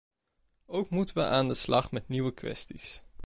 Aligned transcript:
Ook 0.65 0.89
moeten 0.89 1.15
we 1.15 1.25
aan 1.25 1.47
de 1.47 1.53
slag 1.53 1.91
met 1.91 2.07
nieuwe 2.07 2.33
kwesties. 2.33 3.03